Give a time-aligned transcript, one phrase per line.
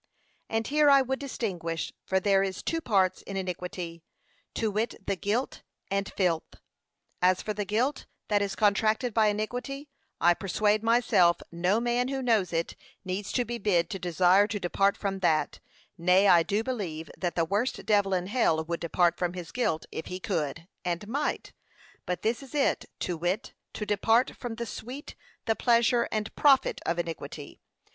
[0.49, 4.01] And here I would distinguish, for there is two parts in iniquity,
[4.55, 6.55] to wit, the guilt and filth.
[7.21, 12.23] As for the guilt that is contracted by iniquity, I persuade myself, no man who
[12.23, 12.75] knows it,
[13.05, 15.59] needs to be bid to desire to depart from that;
[15.99, 19.85] nay, I do believe that the worst devil in hell would depart from his guilt,
[19.91, 21.53] if he could, and might:
[22.07, 25.13] but this is it, to wit, to depart from the sweet,
[25.45, 27.61] the pleasure, and profit of iniquity.